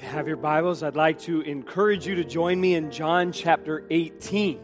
[0.00, 4.60] have your Bibles, I'd like to encourage you to join me in John chapter 18.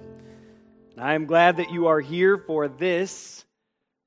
[0.99, 3.45] I am glad that you are here for this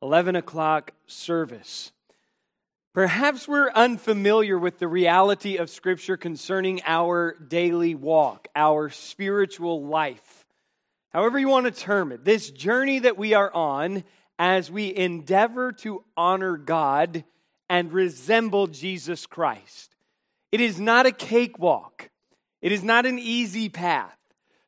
[0.01, 1.91] 11 o'clock service.
[2.93, 10.45] Perhaps we're unfamiliar with the reality of Scripture concerning our daily walk, our spiritual life.
[11.09, 14.03] However, you want to term it, this journey that we are on
[14.37, 17.23] as we endeavor to honor God
[17.67, 19.94] and resemble Jesus Christ.
[20.55, 22.09] It is not a cakewalk,
[22.61, 24.15] it is not an easy path.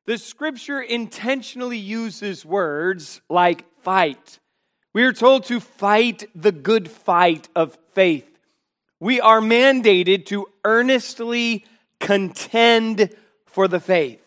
[0.06, 4.40] The scripture intentionally uses words like fight.
[4.92, 8.30] We are told to fight the good fight of faith.
[9.00, 11.64] We are mandated to earnestly
[12.02, 14.20] contend for the faith.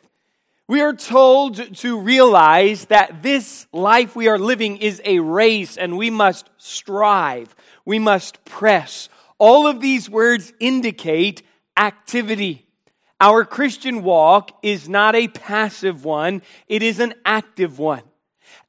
[0.66, 5.98] We are told to realize that this life we are living is a race and
[5.98, 7.54] we must strive.
[7.84, 9.10] We must press.
[9.38, 11.42] All of these words indicate
[11.76, 12.66] activity.
[13.20, 18.02] Our Christian walk is not a passive one, it is an active one.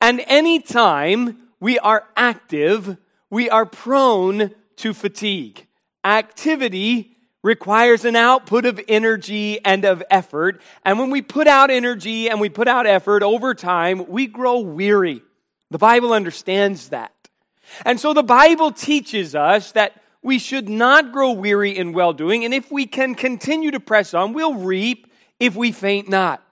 [0.02, 2.98] And anytime we are active,
[3.30, 5.68] we are prone to fatigue.
[6.04, 10.62] Activity requires an output of energy and of effort.
[10.86, 14.60] And when we put out energy and we put out effort over time, we grow
[14.60, 15.24] weary.
[15.70, 17.14] The Bible understands that.
[17.86, 22.46] And so the Bible teaches us that we should not grow weary in well doing,
[22.46, 25.08] and if we can continue to press on, we'll reap
[25.40, 26.44] if we faint not.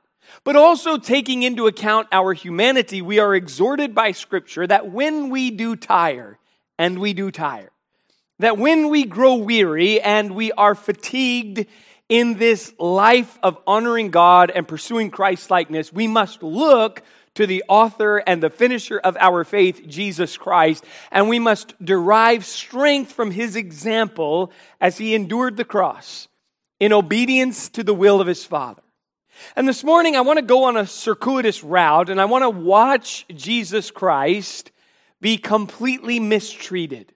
[0.44, 5.52] But also taking into account our humanity, we are exhorted by Scripture that when we
[5.52, 6.39] do tire,
[6.78, 7.72] and we do tire,
[8.39, 11.66] that when we grow weary and we are fatigued
[12.08, 17.04] in this life of honoring God and pursuing Christ likeness, we must look
[17.40, 22.44] to the author and the finisher of our faith, Jesus Christ, and we must derive
[22.44, 24.52] strength from his example
[24.82, 26.28] as he endured the cross
[26.82, 28.82] in obedience to the will of his Father.
[29.56, 32.50] And this morning, I want to go on a circuitous route and I want to
[32.50, 34.72] watch Jesus Christ
[35.22, 37.14] be completely mistreated.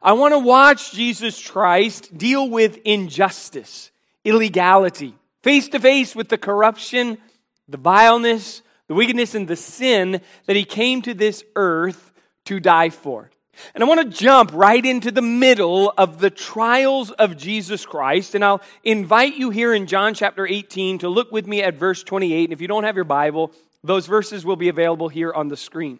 [0.00, 3.90] I want to watch Jesus Christ deal with injustice,
[4.24, 7.18] illegality, face to face with the corruption,
[7.66, 12.12] the vileness, the wickedness and the sin that he came to this earth
[12.46, 13.30] to die for.
[13.74, 18.34] And I want to jump right into the middle of the trials of Jesus Christ.
[18.34, 22.02] And I'll invite you here in John chapter 18 to look with me at verse
[22.02, 22.44] 28.
[22.44, 23.52] And if you don't have your Bible,
[23.82, 25.98] those verses will be available here on the screen.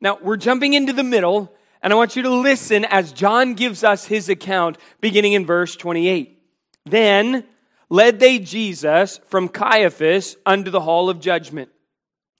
[0.00, 3.84] Now, we're jumping into the middle, and I want you to listen as John gives
[3.84, 6.42] us his account beginning in verse 28.
[6.86, 7.44] Then
[7.90, 11.70] led they Jesus from Caiaphas unto the hall of judgment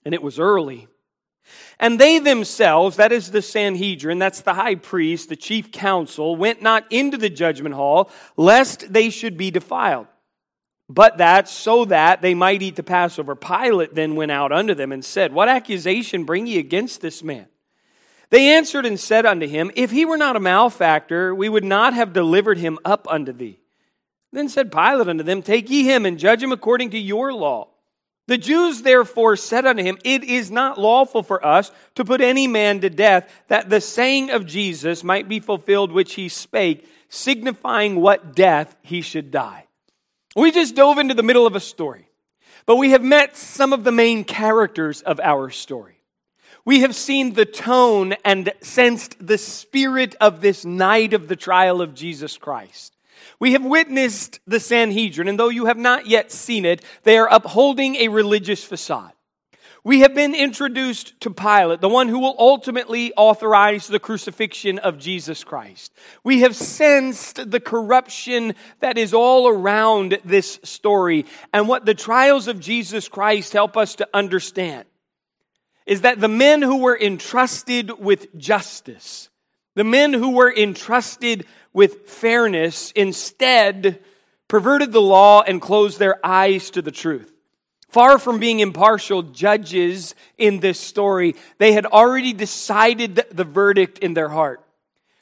[0.09, 0.87] and it was early.
[1.79, 6.63] And they themselves, that is the Sanhedrin, that's the high priest, the chief council, went
[6.63, 10.07] not into the judgment hall, lest they should be defiled.
[10.89, 13.35] But that, so that they might eat the Passover.
[13.35, 17.45] Pilate then went out unto them and said, What accusation bring ye against this man?
[18.31, 21.93] They answered and said unto him, If he were not a malefactor, we would not
[21.93, 23.59] have delivered him up unto thee.
[24.33, 27.67] Then said Pilate unto them, Take ye him and judge him according to your law.
[28.29, 32.45] The Jews therefore said unto him, It is not lawful for us to put any
[32.45, 37.95] man to death, that the saying of Jesus might be fulfilled which he spake, signifying
[37.95, 39.65] what death he should die.
[40.35, 42.07] We just dove into the middle of a story,
[42.67, 45.97] but we have met some of the main characters of our story.
[46.65, 51.81] We have seen the tone and sensed the spirit of this night of the trial
[51.81, 52.95] of Jesus Christ.
[53.39, 57.27] We have witnessed the Sanhedrin, and though you have not yet seen it, they are
[57.31, 59.13] upholding a religious facade.
[59.83, 64.97] We have been introduced to Pilate, the one who will ultimately authorize the crucifixion of
[64.97, 65.93] Jesus Christ.
[66.23, 71.25] We have sensed the corruption that is all around this story.
[71.53, 74.85] And what the trials of Jesus Christ help us to understand
[75.85, 79.29] is that the men who were entrusted with justice,
[79.75, 83.99] the men who were entrusted with fairness instead
[84.47, 87.33] perverted the law and closed their eyes to the truth.
[87.89, 94.13] Far from being impartial judges in this story, they had already decided the verdict in
[94.13, 94.63] their heart.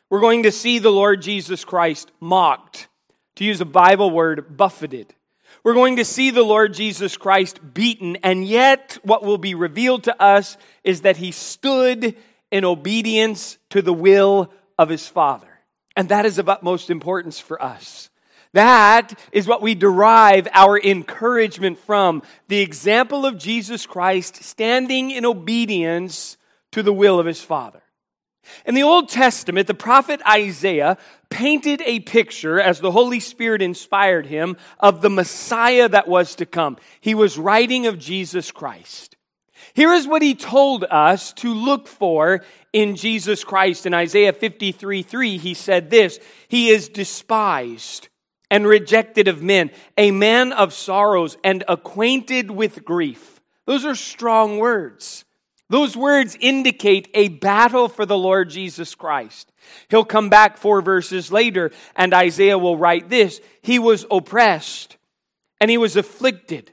[0.10, 2.88] We're going to see the Lord Jesus Christ mocked,
[3.36, 5.14] to use a Bible word, buffeted.
[5.64, 10.04] We're going to see the Lord Jesus Christ beaten, and yet what will be revealed
[10.06, 12.16] to us is that he stood
[12.52, 15.47] in obedience to the will of his Father.
[15.98, 18.12] And that is of utmost importance for us.
[18.54, 25.26] That is what we derive our encouragement from the example of Jesus Christ standing in
[25.26, 26.38] obedience
[26.72, 27.82] to the will of his Father.
[28.64, 31.00] In the Old Testament, the prophet Isaiah
[31.32, 36.46] painted a picture as the Holy Spirit inspired him of the Messiah that was to
[36.46, 36.78] come.
[37.02, 39.17] He was writing of Jesus Christ.
[39.78, 42.42] Here is what he told us to look for
[42.74, 43.86] in Jesus Christ.
[43.86, 48.10] In Isaiah 53 3, he said this He is despised
[48.50, 53.40] and rejected of men, a man of sorrows and acquainted with grief.
[53.68, 55.26] Those are strong words.
[55.70, 59.52] Those words indicate a battle for the Lord Jesus Christ.
[59.92, 64.98] He'll come back four verses later, and Isaiah will write this He was oppressed
[65.62, 66.72] and he was afflicted.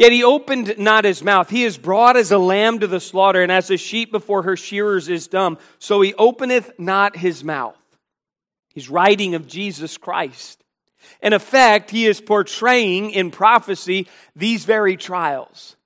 [0.00, 1.50] Yet he opened not his mouth.
[1.50, 4.56] He is brought as a lamb to the slaughter, and as a sheep before her
[4.56, 5.58] shearers is dumb.
[5.78, 7.76] So he openeth not his mouth.
[8.72, 10.64] He's writing of Jesus Christ.
[11.20, 15.76] In effect, he is portraying in prophecy these very trials.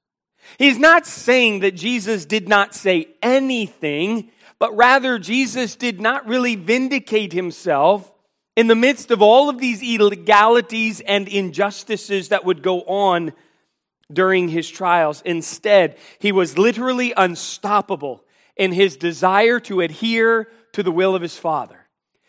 [0.58, 6.55] He's not saying that Jesus did not say anything, but rather Jesus did not really
[6.55, 8.12] vindicate himself
[8.55, 13.32] in the midst of all of these illegalities and injustices that would go on
[14.12, 15.23] during his trials.
[15.25, 18.25] Instead, he was literally unstoppable
[18.56, 21.85] in his desire to adhere to the will of his Father.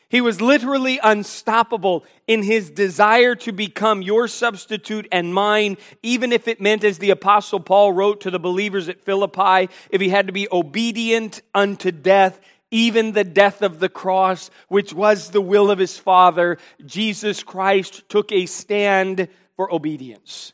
[0.07, 6.47] He was literally unstoppable in his desire to become your substitute and mine, even if
[6.47, 10.27] it meant, as the Apostle Paul wrote to the believers at Philippi, if he had
[10.27, 12.39] to be obedient unto death,
[12.71, 18.07] even the death of the cross, which was the will of his Father, Jesus Christ
[18.07, 20.53] took a stand for obedience.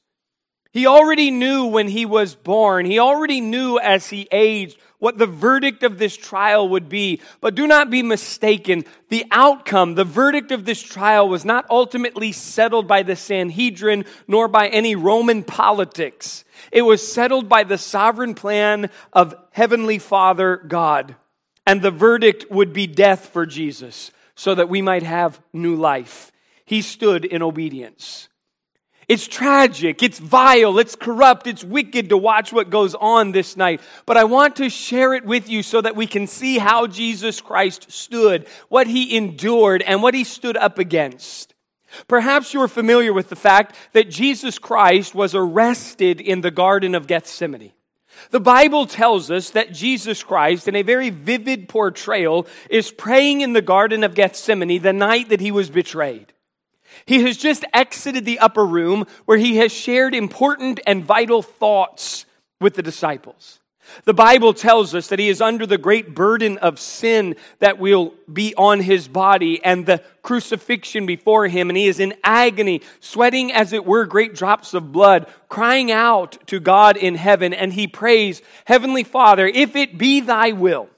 [0.71, 5.25] He already knew when he was born, he already knew as he aged what the
[5.25, 7.21] verdict of this trial would be.
[7.41, 8.85] But do not be mistaken.
[9.09, 14.47] The outcome, the verdict of this trial was not ultimately settled by the Sanhedrin nor
[14.47, 16.45] by any Roman politics.
[16.71, 21.15] It was settled by the sovereign plan of Heavenly Father God.
[21.65, 26.31] And the verdict would be death for Jesus so that we might have new life.
[26.63, 28.29] He stood in obedience.
[29.11, 33.81] It's tragic, it's vile, it's corrupt, it's wicked to watch what goes on this night.
[34.05, 37.41] But I want to share it with you so that we can see how Jesus
[37.41, 41.53] Christ stood, what he endured, and what he stood up against.
[42.07, 47.05] Perhaps you're familiar with the fact that Jesus Christ was arrested in the Garden of
[47.05, 47.73] Gethsemane.
[48.29, 53.51] The Bible tells us that Jesus Christ, in a very vivid portrayal, is praying in
[53.51, 56.31] the Garden of Gethsemane the night that he was betrayed.
[57.05, 62.25] He has just exited the upper room where he has shared important and vital thoughts
[62.59, 63.59] with the disciples.
[64.05, 68.13] The Bible tells us that he is under the great burden of sin that will
[68.31, 73.51] be on his body and the crucifixion before him, and he is in agony, sweating
[73.51, 77.87] as it were great drops of blood, crying out to God in heaven, and he
[77.87, 80.89] prays, Heavenly Father, if it be thy will,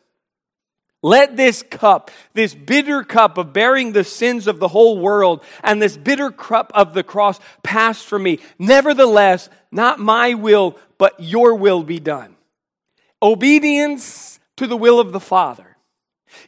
[1.04, 5.80] let this cup, this bitter cup of bearing the sins of the whole world, and
[5.80, 8.40] this bitter cup of the cross pass from me.
[8.58, 12.36] Nevertheless, not my will, but your will be done.
[13.22, 15.73] Obedience to the will of the Father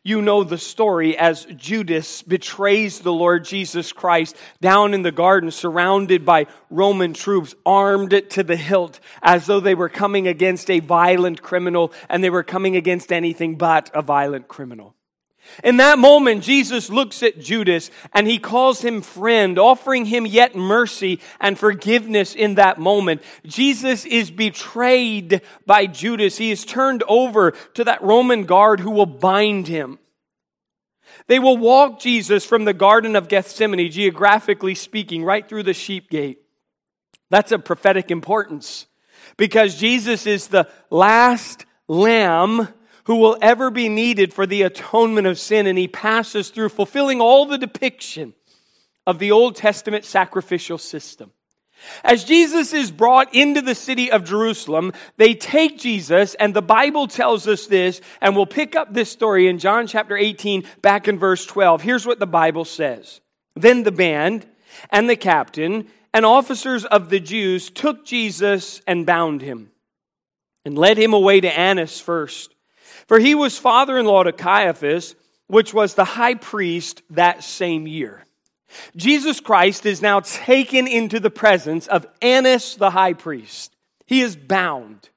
[0.04, 5.52] you know the story as Judas betrays the Lord Jesus Christ down in the garden,
[5.52, 10.80] surrounded by Roman troops, armed to the hilt, as though they were coming against a
[10.80, 14.96] violent criminal, and they were coming against anything but a violent criminal.
[15.64, 20.56] In that moment, Jesus looks at Judas and he calls him friend, offering him yet
[20.56, 23.22] mercy and forgiveness in that moment.
[23.46, 26.38] Jesus is betrayed by Judas.
[26.38, 30.00] He is turned over to that Roman guard who will bind him.
[31.28, 36.10] They will walk Jesus from the Garden of Gethsemane, geographically speaking, right through the sheep
[36.10, 36.42] gate.
[37.30, 38.86] That's of prophetic importance
[39.38, 42.68] because Jesus is the last lamb
[43.06, 47.22] who will ever be needed for the atonement of sin, and he passes through fulfilling
[47.22, 48.34] all the depiction
[49.08, 51.32] of the Old Testament sacrificial system.
[52.04, 57.08] As Jesus is brought into the city of Jerusalem, they take Jesus, and the Bible
[57.08, 61.20] tells us this, and we'll pick up this story in John chapter 18, back in
[61.20, 61.84] verse 12.
[61.84, 63.22] Here's what the Bible says
[63.56, 64.48] Then the band
[64.90, 69.72] and the captain and officers of the Jews took Jesus and bound him
[70.64, 72.55] and led him away to Annas first
[73.08, 75.16] for he was father in law to Caiaphas,
[75.48, 78.24] which was the high priest that same year.
[78.96, 83.76] Jesus Christ is now taken into the presence of Annas the high priest.
[84.06, 85.10] He is bound.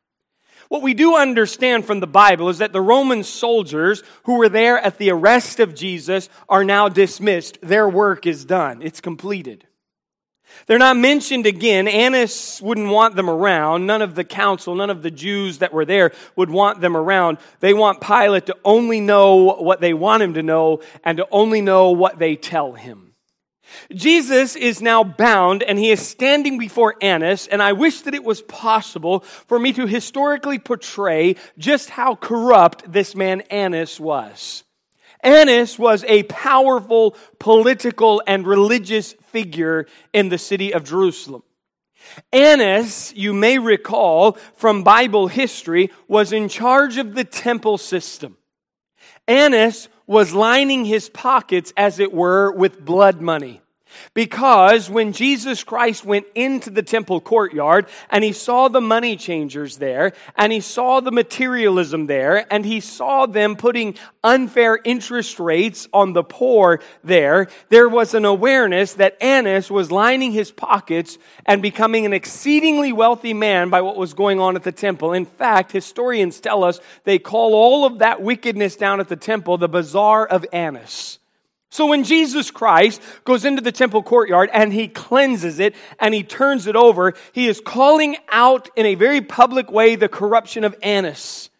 [0.68, 4.78] What we do understand from the Bible is that the Roman soldiers who were there
[4.78, 7.58] at the arrest of Jesus are now dismissed.
[7.62, 9.66] Their work is done, it's completed.
[10.66, 11.88] They're not mentioned again.
[11.88, 13.86] Annas wouldn't want them around.
[13.86, 17.38] None of the council, none of the Jews that were there would want them around.
[17.60, 21.60] They want Pilate to only know what they want him to know and to only
[21.60, 23.08] know what they tell him.
[23.92, 28.24] Jesus is now bound and he is standing before Annas, and I wish that it
[28.24, 34.64] was possible for me to historically portray just how corrupt this man Annas was.
[35.20, 41.42] Annas was a powerful political and religious figure in the city of Jerusalem.
[42.32, 48.36] Annas, you may recall from Bible history, was in charge of the temple system.
[49.26, 53.60] Annas was lining his pockets, as it were, with blood money.
[54.14, 59.78] Because when Jesus Christ went into the temple courtyard and he saw the money changers
[59.78, 65.88] there and he saw the materialism there and he saw them putting unfair interest rates
[65.92, 71.62] on the poor there, there was an awareness that Annas was lining his pockets and
[71.62, 75.12] becoming an exceedingly wealthy man by what was going on at the temple.
[75.12, 79.58] In fact, historians tell us they call all of that wickedness down at the temple
[79.58, 81.17] the bazaar of Annas.
[81.70, 86.22] So when Jesus Christ goes into the temple courtyard and he cleanses it and he
[86.22, 90.74] turns it over, he is calling out in a very public way the corruption of
[90.82, 91.50] Annas.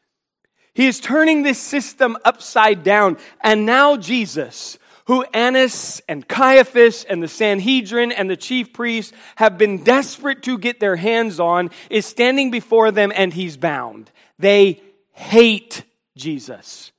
[0.73, 3.19] He is turning this system upside down.
[3.43, 9.59] And now Jesus, who Annas and Caiaphas and the Sanhedrin and the chief priests have
[9.59, 14.11] been desperate to get their hands on, is standing before them and he's bound.
[14.38, 14.81] They
[15.12, 15.83] hate
[16.17, 16.93] Jesus.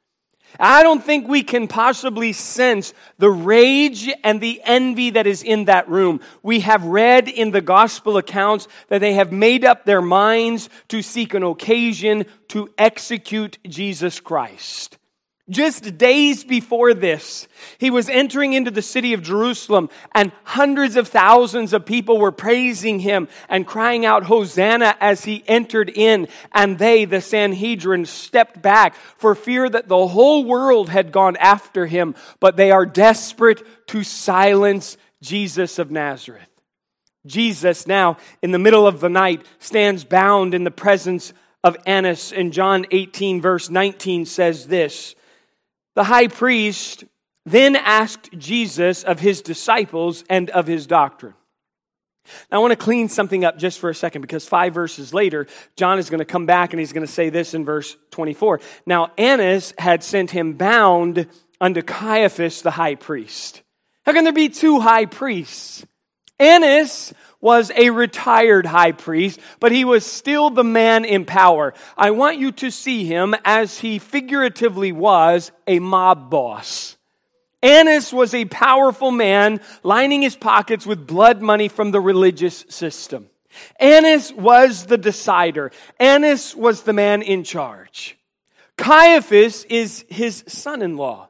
[0.60, 5.66] I don't think we can possibly sense the rage and the envy that is in
[5.66, 6.20] that room.
[6.44, 11.01] We have read in the gospel accounts that they have made up their minds to
[11.01, 14.99] seek an occasion to execute Jesus Christ.
[15.50, 17.48] Just days before this,
[17.79, 22.32] he was entering into the city of Jerusalem and hundreds of thousands of people were
[22.32, 26.27] praising him and crying out Hosanna as he entered in.
[26.51, 31.88] And they, the Sanhedrin, stepped back for fear that the whole world had gone after
[31.88, 36.46] him, but they are desperate to silence Jesus of Nazareth.
[37.25, 42.32] Jesus now, in the middle of the night, stands bound in the presence of Annas.
[42.32, 45.15] And John 18 verse 19 says this,
[46.00, 47.03] the high priest
[47.46, 51.34] then asked Jesus of his disciples and of his doctrine.
[52.50, 55.46] Now, I want to clean something up just for a second because five verses later,
[55.75, 58.62] John is going to come back and he's going to say this in verse 24.
[58.86, 61.27] Now, Annas had sent him bound
[61.60, 63.62] unto Caiaphas the high priest.
[64.06, 65.86] How can there be two high priests?
[66.39, 71.74] Annas was a retired high priest, but he was still the man in power.
[71.98, 76.98] I want you to see him as he figuratively was a mob boss.
[77.62, 83.29] Annas was a powerful man lining his pockets with blood money from the religious system.
[83.79, 85.72] Annas was the decider.
[86.00, 88.17] Annas was the man in charge.
[88.77, 91.28] Caiaphas is his son in law.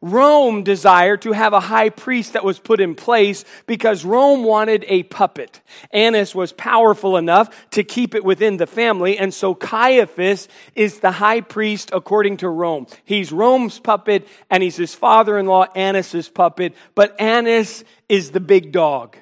[0.00, 4.84] Rome desired to have a high priest that was put in place because Rome wanted
[4.88, 5.60] a puppet.
[5.90, 11.12] Annas was powerful enough to keep it within the family, and so Caiaphas is the
[11.12, 12.86] high priest according to Rome.
[13.04, 18.40] He's Rome's puppet, and he's his father in law, Annas's puppet, but Annas is the
[18.40, 19.16] big dog.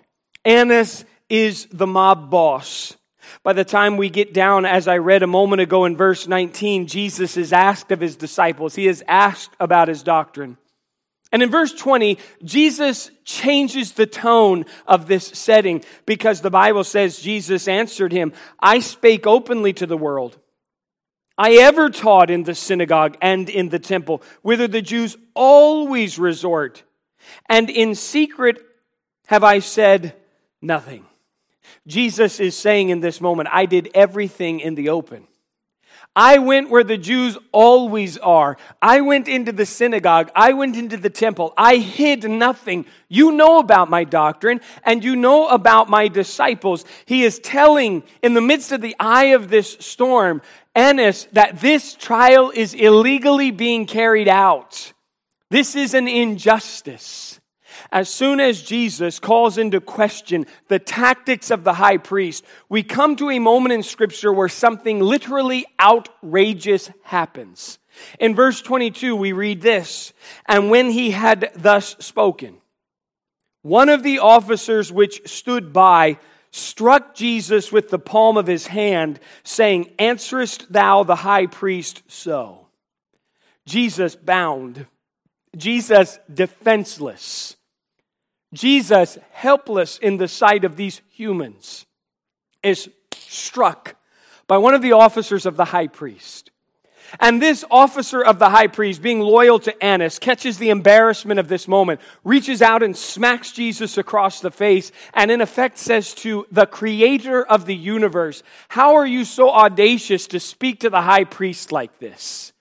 [0.44, 2.96] Annas is the mob boss.
[3.42, 6.86] By the time we get down, as I read a moment ago in verse 19,
[6.86, 8.74] Jesus is asked of his disciples.
[8.74, 10.56] He is asked about his doctrine.
[11.34, 17.18] And in verse 20, Jesus changes the tone of this setting because the Bible says
[17.18, 20.38] Jesus answered him, I spake openly to the world.
[21.36, 26.84] I ever taught in the synagogue and in the temple, whither the Jews always resort.
[27.48, 28.64] And in secret
[29.26, 30.14] have I said
[30.62, 31.04] nothing.
[31.84, 35.26] Jesus is saying in this moment, I did everything in the open.
[36.16, 38.56] I went where the Jews always are.
[38.80, 40.30] I went into the synagogue.
[40.36, 41.52] I went into the temple.
[41.56, 42.86] I hid nothing.
[43.08, 46.84] You know about my doctrine and you know about my disciples.
[47.04, 50.40] He is telling in the midst of the eye of this storm,
[50.74, 54.92] Annas, that this trial is illegally being carried out.
[55.50, 57.33] This is an injustice
[57.94, 63.14] as soon as Jesus calls into question the tactics of the high priest, we come
[63.14, 67.78] to a moment in Scripture where something literally outrageous happens.
[68.18, 70.12] In verse 22, we read this
[70.46, 72.56] And when he had thus spoken,
[73.62, 76.18] one of the officers which stood by
[76.50, 82.66] struck Jesus with the palm of his hand, saying, Answerest thou the high priest so?
[83.66, 84.86] Jesus bound,
[85.56, 87.54] Jesus defenseless
[88.54, 91.84] Jesus, helpless in the sight of these humans,
[92.62, 93.96] is struck
[94.46, 96.50] by one of the officers of the high priest.
[97.20, 101.48] And this officer of the high priest, being loyal to Annas, catches the embarrassment of
[101.48, 106.46] this moment, reaches out and smacks Jesus across the face, and in effect says to
[106.50, 111.24] the creator of the universe, How are you so audacious to speak to the high
[111.24, 112.53] priest like this?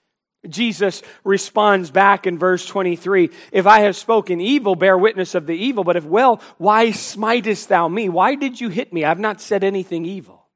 [0.49, 5.55] Jesus responds back in verse 23 If I have spoken evil, bear witness of the
[5.55, 8.09] evil, but if well, why smitest thou me?
[8.09, 9.05] Why did you hit me?
[9.05, 10.47] I've not said anything evil.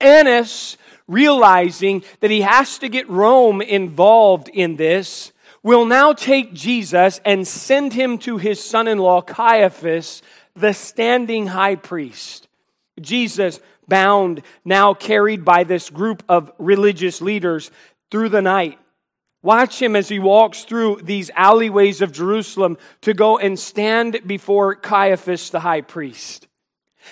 [0.00, 7.20] Annas, realizing that he has to get Rome involved in this, will now take Jesus
[7.24, 10.22] and send him to his son in law, Caiaphas,
[10.54, 12.48] the standing high priest.
[13.00, 17.70] Jesus, bound, now carried by this group of religious leaders
[18.10, 18.78] through the night.
[19.42, 24.74] Watch him as he walks through these alleyways of Jerusalem to go and stand before
[24.74, 26.46] Caiaphas the high priest.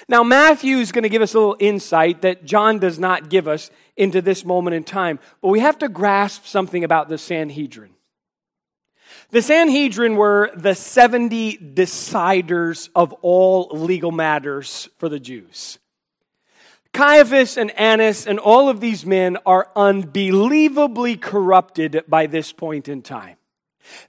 [0.08, 3.48] Now, Matthew is going to give us a little insight that John does not give
[3.48, 7.94] us into this moment in time, but we have to grasp something about the Sanhedrin.
[9.30, 15.78] The Sanhedrin were the 70 deciders of all legal matters for the Jews.
[16.92, 23.02] Caiaphas and Annas and all of these men are unbelievably corrupted by this point in
[23.02, 23.36] time.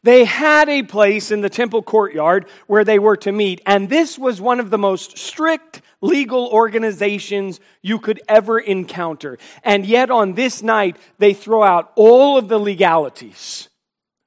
[0.03, 4.17] They had a place in the temple courtyard where they were to meet, and this
[4.17, 9.37] was one of the most strict legal organizations you could ever encounter.
[9.63, 13.69] And yet, on this night, they throw out all of the legalities.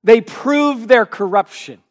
[0.05, 1.82] They prove their corruption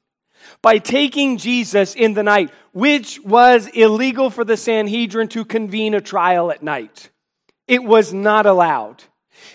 [0.62, 6.02] by taking Jesus in the night, which was illegal for the Sanhedrin to convene a
[6.02, 7.10] trial at night.
[7.68, 9.04] It was not allowed.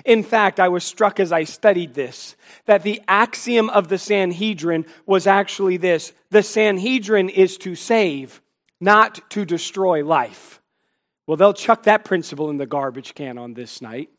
[0.05, 4.87] In fact, I was struck as I studied this that the axiom of the Sanhedrin
[5.07, 8.41] was actually this the Sanhedrin is to save,
[8.81, 10.61] not to destroy life.
[11.27, 14.11] Well, they'll chuck that principle in the garbage can on this night.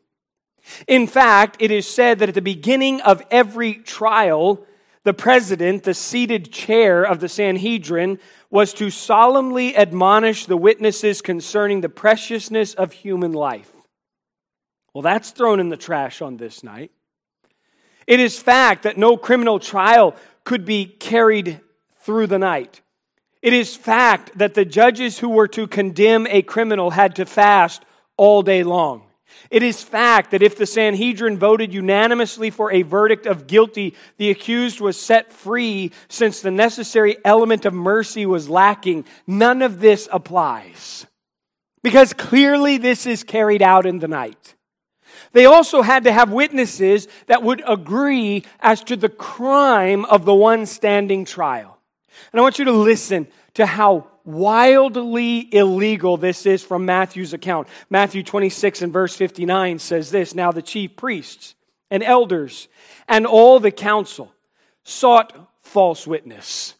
[0.86, 4.66] In fact, it is said that at the beginning of every trial,
[5.04, 8.18] the president, the seated chair of the Sanhedrin,
[8.50, 13.70] was to solemnly admonish the witnesses concerning the preciousness of human life.
[14.92, 16.90] Well, that's thrown in the trash on this night.
[18.06, 21.60] It is fact that no criminal trial could be carried
[22.00, 22.80] through the night.
[23.42, 27.84] It is fact that the judges who were to condemn a criminal had to fast
[28.16, 29.07] all day long.
[29.50, 34.30] It is fact that if the Sanhedrin voted unanimously for a verdict of guilty, the
[34.30, 39.04] accused was set free since the necessary element of mercy was lacking.
[39.26, 41.06] None of this applies.
[41.82, 44.54] Because clearly this is carried out in the night.
[45.32, 50.34] They also had to have witnesses that would agree as to the crime of the
[50.34, 51.78] one standing trial.
[52.32, 57.66] And I want you to listen to how wildly illegal this is from Matthew's account.
[57.88, 61.54] Matthew 26 and verse 59 says this Now the chief priests
[61.90, 62.68] and elders
[63.08, 64.32] and all the council
[64.84, 66.74] sought false witness.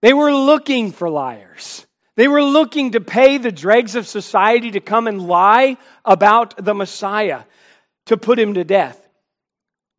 [0.00, 1.86] They were looking for liars.
[2.16, 6.74] They were looking to pay the dregs of society to come and lie about the
[6.74, 7.44] Messiah,
[8.06, 9.08] to put him to death,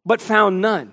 [0.05, 0.91] but found none.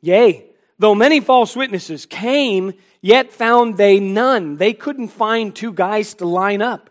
[0.00, 0.49] Yea,
[0.80, 4.56] though many false witnesses came, yet found they none.
[4.56, 6.90] They couldn't find two guys to line up.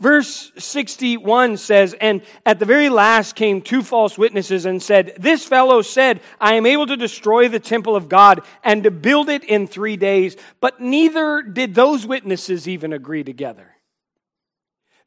[0.00, 5.44] Verse 61 says, And at the very last came two false witnesses and said, This
[5.46, 9.44] fellow said, I am able to destroy the temple of God and to build it
[9.44, 10.36] in three days.
[10.60, 13.72] But neither did those witnesses even agree together.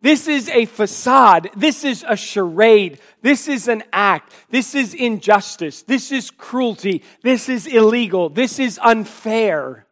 [0.05, 1.49] This is a facade.
[1.57, 2.99] This is a charade.
[3.23, 4.31] This is an act.
[4.51, 5.81] This is injustice.
[5.81, 7.01] This is cruelty.
[7.23, 8.29] This is illegal.
[8.29, 9.87] This is unfair.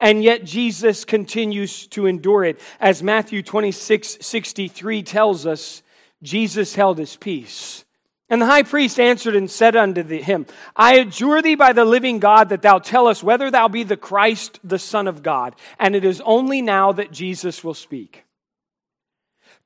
[0.00, 2.58] And yet Jesus continues to endure it.
[2.80, 5.82] As Matthew 26 63 tells us,
[6.22, 7.84] Jesus held his peace.
[8.30, 12.18] And the high priest answered and said unto him, I adjure thee by the living
[12.18, 15.54] God that thou tell us whether thou be the Christ, the Son of God.
[15.78, 18.23] And it is only now that Jesus will speak.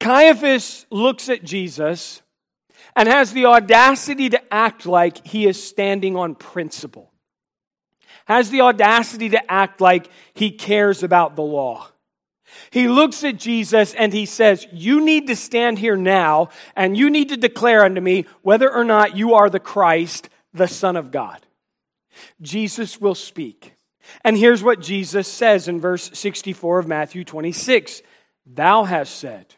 [0.00, 2.22] Caiaphas looks at Jesus
[2.94, 7.12] and has the audacity to act like he is standing on principle,
[8.26, 11.88] has the audacity to act like he cares about the law.
[12.70, 17.10] He looks at Jesus and he says, You need to stand here now and you
[17.10, 21.10] need to declare unto me whether or not you are the Christ, the Son of
[21.10, 21.44] God.
[22.40, 23.74] Jesus will speak.
[24.24, 28.02] And here's what Jesus says in verse 64 of Matthew 26
[28.46, 29.54] Thou hast said,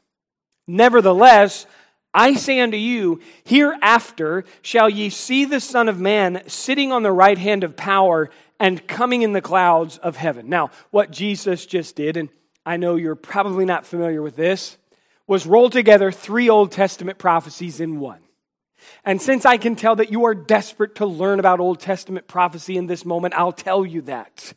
[0.77, 1.67] Nevertheless,
[2.15, 7.11] I say unto you, hereafter shall ye see the Son of Man sitting on the
[7.11, 8.31] right hand of power
[8.61, 10.49] and coming in the clouds of heaven.
[10.49, 12.29] Now, what Jesus just did, and
[12.65, 14.79] I know you're probably not familiar with this,
[15.27, 18.21] was roll together three Old Testament prophecies in one.
[19.05, 22.77] And since I can tell that you are desperate to learn about Old Testament prophecy
[22.77, 24.55] in this moment, I'll tell you that.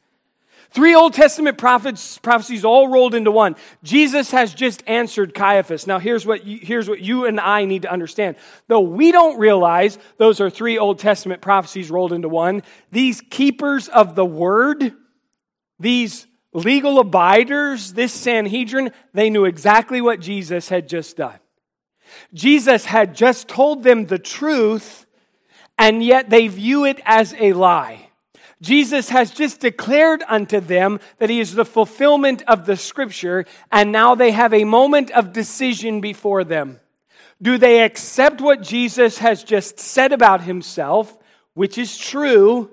[0.74, 3.56] Three Old Testament prophets, prophecies all rolled into one.
[3.84, 5.86] Jesus has just answered Caiaphas.
[5.86, 8.38] Now, here's what, you, here's what you and I need to understand.
[8.68, 13.88] Though we don't realize those are three Old Testament prophecies rolled into one, these keepers
[13.88, 14.94] of the word,
[15.80, 21.38] these legal abiders, this Sanhedrin, they knew exactly what Jesus had just done.
[22.34, 25.06] Jesus had just told them the truth,
[25.78, 28.03] and yet they view it as a lie.
[28.64, 33.92] Jesus has just declared unto them that he is the fulfillment of the scripture, and
[33.92, 36.80] now they have a moment of decision before them.
[37.42, 41.18] Do they accept what Jesus has just said about himself,
[41.56, 42.72] which is true,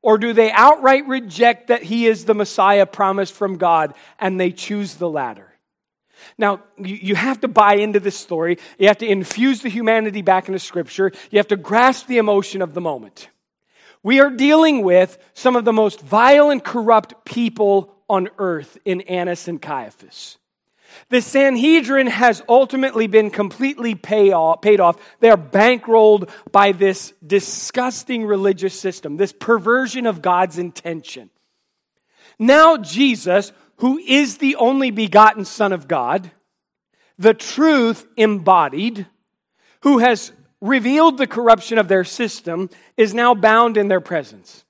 [0.00, 4.52] or do they outright reject that he is the Messiah promised from God and they
[4.52, 5.52] choose the latter?
[6.38, 8.58] Now, you have to buy into this story.
[8.78, 11.10] You have to infuse the humanity back into Scripture.
[11.32, 13.28] You have to grasp the emotion of the moment.
[14.02, 19.02] We are dealing with some of the most vile and corrupt people on earth in
[19.02, 20.38] Annas and Caiaphas.
[21.08, 24.60] The Sanhedrin has ultimately been completely paid off.
[24.62, 31.30] They are bankrolled by this disgusting religious system, this perversion of God's intention.
[32.38, 36.30] Now, Jesus, who is the only begotten Son of God,
[37.18, 39.06] the truth embodied,
[39.80, 44.64] who has revealed the corruption of their system, is now bound in their presence.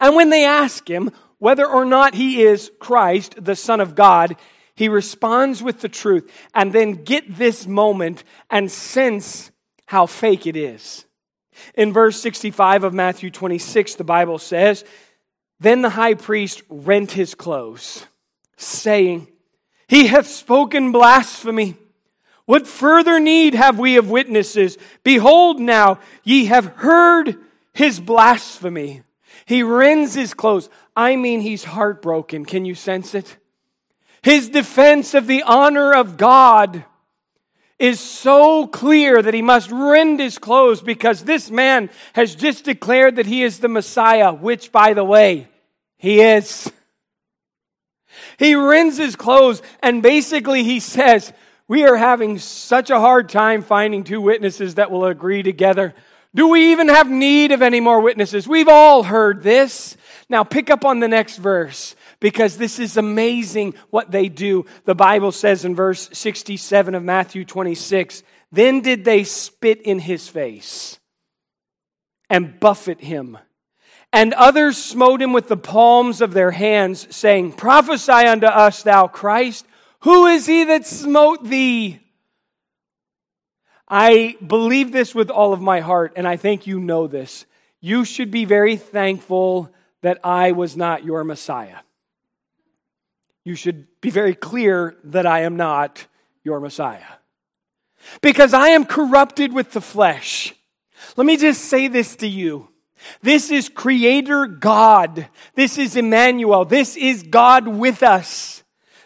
[0.00, 4.36] And when they ask him whether or not he is Christ, the Son of God,
[4.74, 6.30] he responds with the truth.
[6.54, 9.50] And then get this moment and sense
[9.86, 11.04] how fake it is.
[11.74, 14.84] In verse 65 of Matthew 26, the Bible says,
[15.60, 18.06] Then the high priest rent his clothes,
[18.56, 19.28] saying,
[19.88, 21.76] He hath spoken blasphemy.
[22.48, 24.78] What further need have we of witnesses?
[25.04, 27.36] Behold, now ye have heard
[27.74, 29.02] his blasphemy.
[29.44, 30.70] He rends his clothes.
[30.96, 32.46] I mean, he's heartbroken.
[32.46, 33.36] Can you sense it?
[34.22, 36.86] His defense of the honor of God
[37.78, 43.16] is so clear that he must rend his clothes because this man has just declared
[43.16, 45.48] that he is the Messiah, which, by the way,
[45.98, 46.72] he is.
[48.38, 51.30] He rends his clothes and basically he says,
[51.68, 55.94] we are having such a hard time finding two witnesses that will agree together.
[56.34, 58.48] Do we even have need of any more witnesses?
[58.48, 59.96] We've all heard this.
[60.30, 64.64] Now pick up on the next verse because this is amazing what they do.
[64.84, 70.28] The Bible says in verse 67 of Matthew 26 Then did they spit in his
[70.28, 70.98] face
[72.30, 73.38] and buffet him.
[74.12, 79.06] And others smote him with the palms of their hands, saying, Prophesy unto us, thou
[79.06, 79.66] Christ.
[80.00, 82.00] Who is he that smote thee?
[83.88, 87.46] I believe this with all of my heart, and I think you know this.
[87.80, 91.78] You should be very thankful that I was not your Messiah.
[93.44, 96.06] You should be very clear that I am not
[96.44, 97.16] your Messiah.
[98.20, 100.54] Because I am corrupted with the flesh.
[101.16, 102.68] Let me just say this to you.
[103.22, 105.28] This is Creator God.
[105.54, 106.64] This is Emmanuel.
[106.64, 108.57] This is God with us.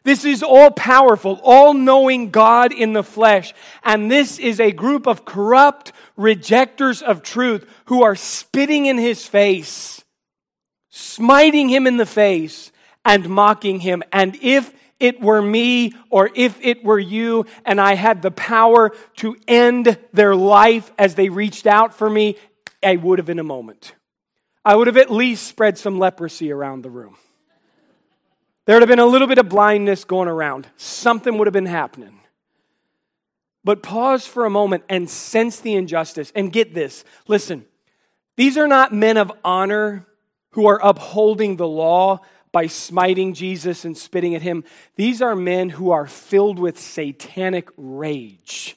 [0.05, 3.55] This is all powerful, all knowing God in the flesh.
[3.85, 9.27] And this is a group of corrupt rejectors of truth who are spitting in his
[9.27, 10.03] face,
[10.91, 12.73] smiting him in the face,
[13.05, 14.03] and mocking him.
[14.13, 18.93] And if it were me or if it were you and I had the power
[19.17, 22.37] to end their life as they reached out for me,
[22.83, 23.95] I would have in a moment.
[24.65, 27.17] I would have at least spread some leprosy around the room.
[28.65, 30.69] There would have been a little bit of blindness going around.
[30.77, 32.21] Something would have been happening.
[33.65, 36.33] But pause for a moment and sense the injustice.
[36.35, 37.65] And get this listen,
[38.37, 40.07] these are not men of honor
[40.51, 42.21] who are upholding the law
[42.53, 44.65] by smiting Jesus and spitting at him.
[44.97, 48.77] These are men who are filled with satanic rage.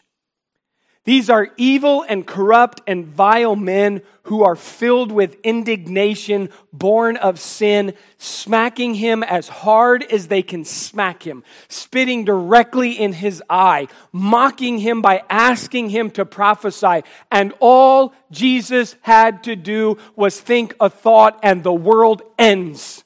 [1.06, 7.40] These are evil and corrupt and vile men who are filled with indignation, born of
[7.40, 13.88] sin, smacking him as hard as they can smack him, spitting directly in his eye,
[14.12, 17.04] mocking him by asking him to prophesy.
[17.32, 23.04] And all Jesus had to do was think a thought, and the world ends.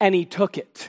[0.00, 0.88] And he took it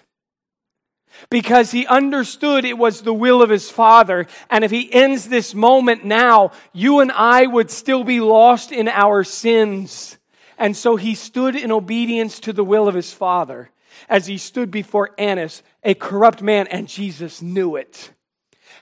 [1.29, 4.27] because he understood it was the will of his father.
[4.49, 8.88] And if he ends this moment now, you and I would still be lost in
[8.88, 10.17] our sins.
[10.58, 13.69] And so he stood in obedience to the will of his father
[14.08, 18.12] as he stood before Annas, a corrupt man, and Jesus knew it.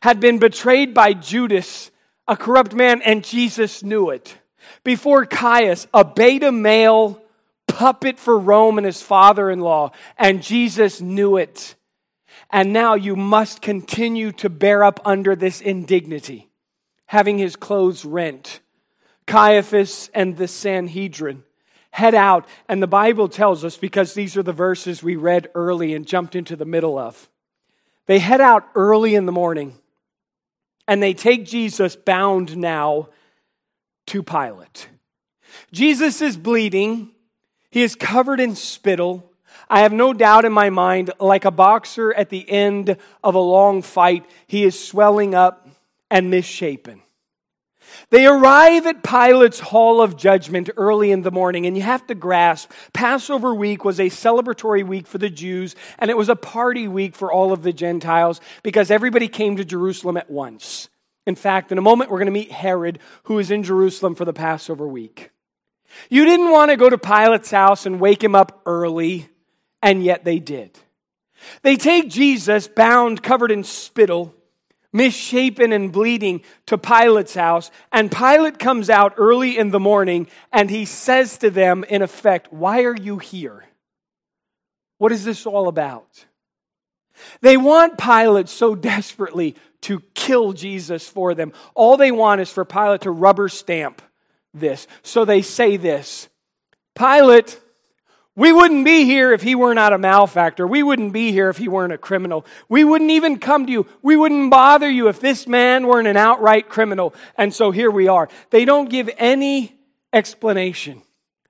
[0.02, 1.91] Had been betrayed by Judas,
[2.28, 4.38] a corrupt man, and Jesus knew it.
[4.84, 7.21] Before Caiaphas, a beta male
[7.67, 11.76] puppet for Rome and his father in law, and Jesus knew it.
[12.49, 16.49] And now you must continue to bear up under this indignity,
[17.07, 18.62] having his clothes rent.
[19.25, 21.43] Caiaphas and the Sanhedrin
[21.91, 25.95] head out, and the Bible tells us, because these are the verses we read early
[25.95, 27.27] and jumped into the middle of,
[28.05, 29.73] they head out early in the morning
[30.88, 33.10] and they take Jesus bound now
[34.05, 34.88] to Pilate.
[35.71, 37.12] Jesus is bleeding.
[37.71, 39.27] He is covered in spittle.
[39.69, 43.39] I have no doubt in my mind, like a boxer at the end of a
[43.39, 45.67] long fight, he is swelling up
[46.10, 47.01] and misshapen.
[48.10, 52.15] They arrive at Pilate's hall of judgment early in the morning, and you have to
[52.15, 56.88] grasp Passover week was a celebratory week for the Jews, and it was a party
[56.88, 60.89] week for all of the Gentiles because everybody came to Jerusalem at once.
[61.25, 64.25] In fact, in a moment, we're going to meet Herod, who is in Jerusalem for
[64.25, 65.32] the Passover week.
[66.10, 69.30] You didn't want to go to Pilate's house and wake him up early,
[69.82, 70.78] and yet they did.
[71.62, 74.34] They take Jesus, bound, covered in spittle,
[74.92, 80.70] misshapen and bleeding, to Pilate's house, and Pilate comes out early in the morning and
[80.70, 83.66] he says to them, in effect, Why are you here?
[84.98, 86.26] What is this all about?
[87.42, 91.54] They want Pilate so desperately to kill Jesus for them.
[91.76, 94.02] All they want is for Pilate to rubber stamp
[94.54, 94.88] this.
[95.04, 96.30] So they say this
[96.96, 97.60] Pilate,
[98.38, 100.67] we wouldn't be here if he were not a malefactor.
[100.67, 102.45] We wouldn't be here if he weren't a criminal.
[102.69, 103.88] We wouldn't even come to you.
[104.04, 107.15] We wouldn't bother you if this man weren't an outright criminal.
[107.36, 108.30] And so here we are.
[108.52, 109.76] They don't give any
[110.13, 111.02] explanation.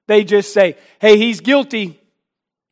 [0.08, 2.00] They just say, hey, he's guilty.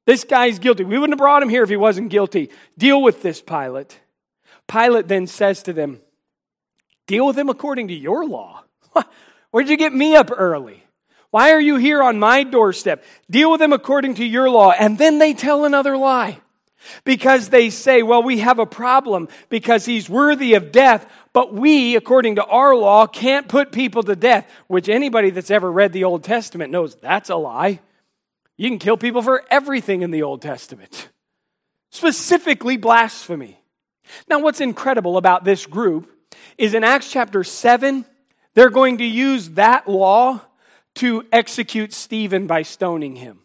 [0.06, 0.86] This guy's guilty.
[0.86, 2.52] We wouldn't have brought him here if he wasn't guilty.
[2.78, 4.00] Deal with this, Pilate.
[4.66, 6.00] Pilate then says to them,
[7.06, 8.64] Deal with him according to your law.
[9.52, 10.85] Where'd you get me up early?
[11.36, 13.04] Why are you here on my doorstep?
[13.30, 14.72] Deal with them according to your law.
[14.72, 16.40] And then they tell another lie.
[17.04, 21.98] Because they say, well, we have a problem because he's worthy of death, but we,
[21.98, 26.06] according to our law, can't put people to death, which anybody that's ever read the
[26.06, 27.82] Old Testament knows that's a lie.
[28.56, 31.10] You can kill people for everything in the Old Testament,
[31.90, 33.60] specifically blasphemy.
[34.30, 36.10] Now, what's incredible about this group
[36.58, 38.06] is in Acts chapter 7,
[38.54, 40.40] they're going to use that law
[40.96, 43.40] to execute Stephen by stoning him.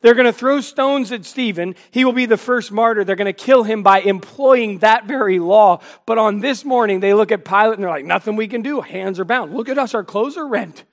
[0.00, 1.74] They're going to throw stones at Stephen.
[1.90, 3.04] He will be the first martyr.
[3.04, 5.80] They're going to kill him by employing that very law.
[6.06, 8.80] But on this morning, they look at Pilate and they're like, nothing we can do.
[8.80, 9.54] Hands are bound.
[9.54, 9.94] Look at us.
[9.94, 10.84] Our clothes are rent.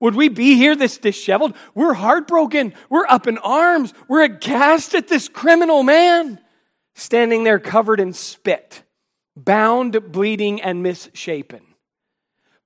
[0.00, 1.54] Would we be here this disheveled?
[1.74, 2.72] We're heartbroken.
[2.88, 3.92] We're up in arms.
[4.08, 6.40] We're aghast at this criminal man
[6.94, 8.82] standing there covered in spit,
[9.36, 11.62] bound, bleeding, and misshapen.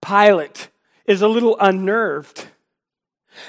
[0.01, 0.69] Pilate
[1.07, 2.47] is a little unnerved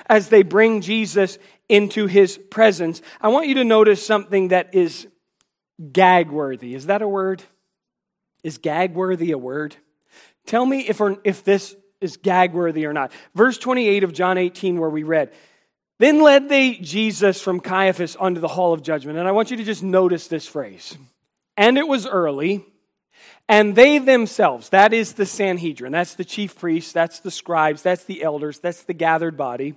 [0.08, 1.38] as they bring Jesus
[1.70, 3.02] into his presence.
[3.22, 5.08] I want you to notice something that is
[5.92, 6.76] gag worthy.
[6.76, 7.44] Is that a word?
[8.44, 9.76] Is gag worthy a word?
[10.46, 13.12] Tell me if, if this is gag worthy or not.
[13.34, 15.32] Verse 28 of John 18, where we read,
[16.00, 19.18] Then led they Jesus from Caiaphas unto the hall of judgment.
[19.18, 20.98] And I want you to just notice this phrase.
[21.58, 22.66] And it was early,
[23.48, 28.06] and they themselves, that is the Sanhedrin, that's the chief priests, that's the scribes, that's
[28.06, 29.76] the elders, that's the gathered body,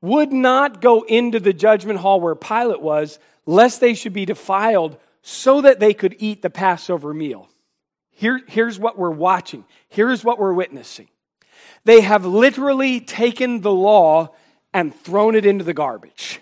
[0.00, 4.98] would not go into the judgment hall where Pilate was, lest they should be defiled,
[5.22, 7.48] so that they could eat the Passover meal.
[8.10, 9.64] Here, here's what we're watching.
[9.88, 11.08] Here's what we're witnessing.
[11.84, 14.34] They have literally taken the law
[14.74, 16.40] and thrown it into the garbage.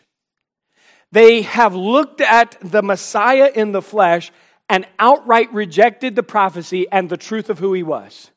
[1.13, 4.33] They have looked at the Messiah in the flesh
[4.71, 8.31] and outright rejected the prophecy and the truth of who he was.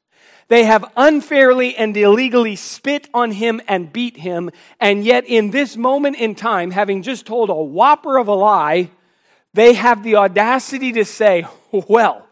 [0.49, 5.77] They have unfairly and illegally spit on him and beat him, and yet in this
[5.77, 8.89] moment in time, having just told a whopper of a lie,
[9.53, 12.27] they have the audacity to say, Well,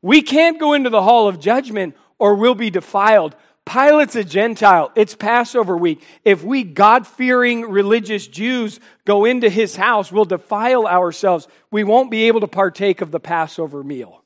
[0.00, 3.36] we can't go into the hall of judgment or we'll be defiled.
[3.64, 4.90] Pilate's a Gentile.
[4.94, 6.02] It's Passover week.
[6.24, 11.46] If we God fearing religious Jews go into his house, we'll defile ourselves.
[11.70, 14.24] We won't be able to partake of the Passover meal.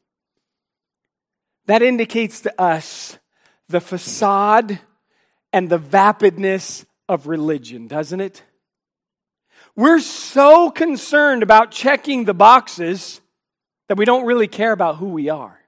[1.67, 3.19] That indicates to us
[3.69, 4.81] the facade
[5.53, 8.43] and the vapidness of religion, doesn't it?
[9.75, 13.21] We're so concerned about checking the boxes
[13.89, 15.61] that we don't really care about who we are.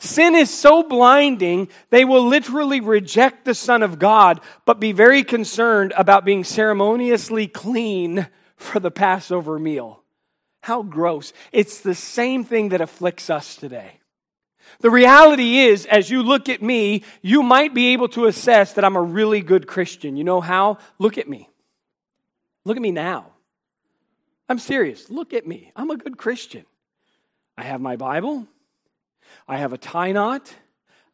[0.00, 5.24] Sin is so blinding, they will literally reject the Son of God, but be very
[5.24, 10.02] concerned about being ceremoniously clean for the Passover meal.
[10.62, 11.32] How gross.
[11.50, 13.98] It's the same thing that afflicts us today.
[14.80, 18.84] The reality is, as you look at me, you might be able to assess that
[18.84, 20.16] I'm a really good Christian.
[20.16, 20.78] You know how?
[20.98, 21.48] Look at me.
[22.64, 23.32] Look at me now.
[24.48, 25.10] I'm serious.
[25.10, 25.72] Look at me.
[25.74, 26.64] I'm a good Christian.
[27.56, 28.46] I have my Bible.
[29.48, 30.54] I have a tie knot.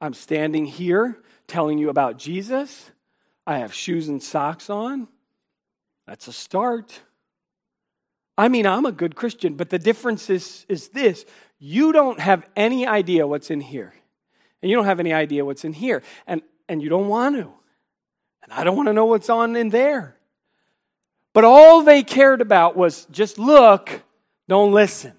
[0.00, 2.90] I'm standing here telling you about Jesus.
[3.46, 5.08] I have shoes and socks on.
[6.06, 7.00] That's a start.
[8.36, 11.24] I mean, I'm a good Christian, but the difference is, is this
[11.58, 13.94] you don't have any idea what's in here.
[14.60, 16.02] And you don't have any idea what's in here.
[16.26, 17.52] And, and you don't want to.
[18.42, 20.16] And I don't want to know what's on in there.
[21.32, 24.02] But all they cared about was just look,
[24.48, 25.12] don't listen.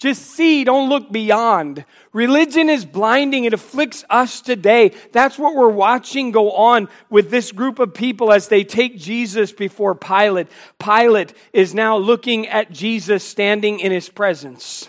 [0.00, 1.84] Just see, don't look beyond.
[2.14, 3.44] Religion is blinding.
[3.44, 4.92] It afflicts us today.
[5.12, 9.52] That's what we're watching go on with this group of people as they take Jesus
[9.52, 10.48] before Pilate.
[10.78, 14.88] Pilate is now looking at Jesus standing in his presence.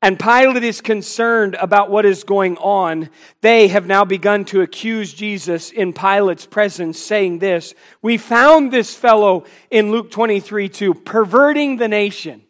[0.00, 3.10] And Pilate is concerned about what is going on.
[3.42, 8.94] They have now begun to accuse Jesus in Pilate's presence, saying this We found this
[8.94, 12.42] fellow in Luke 23 2, perverting the nation.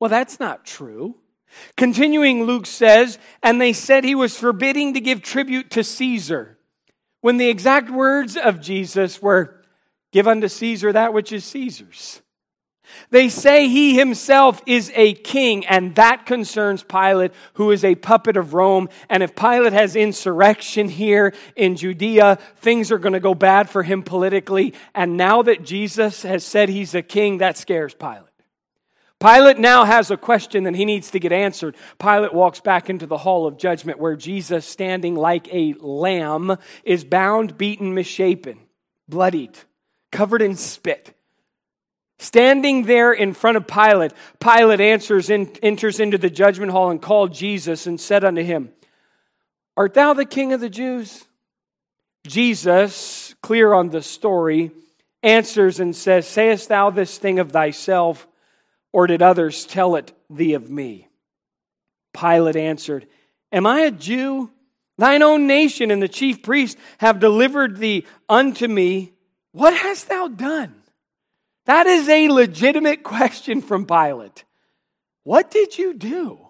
[0.00, 1.16] Well, that's not true.
[1.76, 6.58] Continuing, Luke says, and they said he was forbidding to give tribute to Caesar.
[7.20, 9.64] When the exact words of Jesus were,
[10.14, 12.22] Give unto Caesar that which is Caesar's.
[13.10, 18.36] They say he himself is a king, and that concerns Pilate, who is a puppet
[18.36, 18.88] of Rome.
[19.10, 23.82] And if Pilate has insurrection here in Judea, things are going to go bad for
[23.82, 24.74] him politically.
[24.94, 28.33] And now that Jesus has said he's a king, that scares Pilate.
[29.24, 31.76] Pilate now has a question that he needs to get answered.
[31.98, 37.04] Pilate walks back into the hall of judgment where Jesus, standing like a lamb, is
[37.04, 38.58] bound, beaten, misshapen,
[39.08, 39.56] bloodied,
[40.12, 41.16] covered in spit.
[42.18, 47.00] Standing there in front of Pilate, Pilate answers in, enters into the judgment hall and
[47.00, 48.72] called Jesus and said unto him,
[49.74, 51.24] Art thou the king of the Jews?
[52.26, 54.70] Jesus, clear on the story,
[55.22, 58.28] answers and says, Sayest thou this thing of thyself,
[58.94, 61.08] or did others tell it thee of me?
[62.16, 63.08] Pilate answered,
[63.50, 64.52] Am I a Jew?
[64.98, 69.12] Thine own nation and the chief priests have delivered thee unto me.
[69.50, 70.76] What hast thou done?
[71.66, 74.44] That is a legitimate question from Pilate.
[75.24, 76.43] What did you do?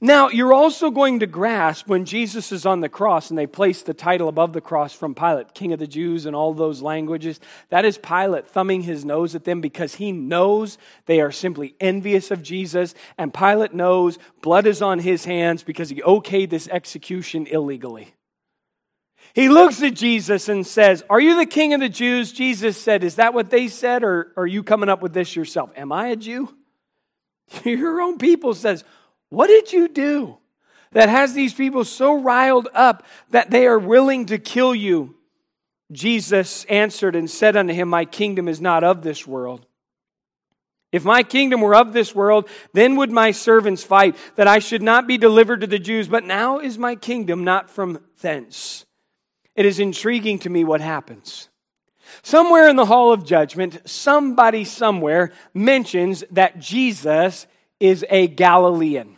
[0.00, 3.82] Now, you're also going to grasp when Jesus is on the cross and they place
[3.82, 7.40] the title above the cross from Pilate, King of the Jews, and all those languages.
[7.68, 12.30] That is Pilate thumbing his nose at them because he knows they are simply envious
[12.30, 12.94] of Jesus.
[13.18, 18.14] And Pilate knows blood is on his hands because he okayed this execution illegally.
[19.34, 22.32] He looks at Jesus and says, Are you the king of the Jews?
[22.32, 25.72] Jesus said, Is that what they said, or are you coming up with this yourself?
[25.76, 26.54] Am I a Jew?
[27.64, 28.84] Your own people says,
[29.32, 30.36] What did you do
[30.90, 35.14] that has these people so riled up that they are willing to kill you?
[35.90, 39.64] Jesus answered and said unto him, My kingdom is not of this world.
[40.92, 44.82] If my kingdom were of this world, then would my servants fight, that I should
[44.82, 46.08] not be delivered to the Jews.
[46.08, 48.84] But now is my kingdom not from thence.
[49.56, 51.48] It is intriguing to me what happens.
[52.22, 57.46] Somewhere in the hall of judgment, somebody somewhere mentions that Jesus
[57.80, 59.16] is a Galilean.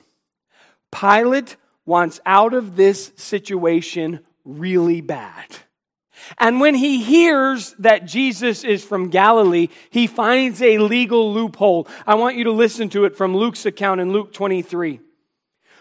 [0.98, 5.46] Pilate wants out of this situation really bad.
[6.38, 11.88] And when he hears that Jesus is from Galilee, he finds a legal loophole.
[12.06, 15.00] I want you to listen to it from Luke's account in Luke 23.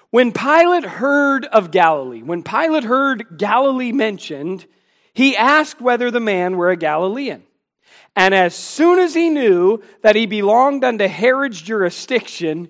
[0.09, 4.65] When Pilate heard of Galilee, when Pilate heard Galilee mentioned,
[5.13, 7.43] he asked whether the man were a Galilean.
[8.15, 12.69] And as soon as he knew that he belonged unto Herod's jurisdiction,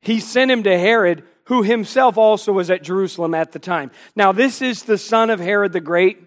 [0.00, 3.90] he sent him to Herod, who himself also was at Jerusalem at the time.
[4.14, 6.22] Now, this is the son of Herod the Great,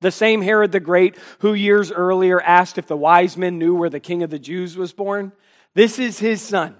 [0.00, 3.90] the same Herod the Great who years earlier asked if the wise men knew where
[3.90, 5.32] the king of the Jews was born.
[5.74, 6.76] This is his son.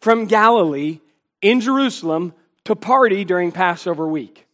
[0.00, 1.00] From Galilee,
[1.40, 2.32] in Jerusalem
[2.64, 4.46] to party during Passover week.